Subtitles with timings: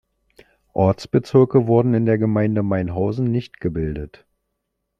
[0.73, 4.25] Ortsbezirke wurden in der Gemeinde Mainhausen nicht gebildet.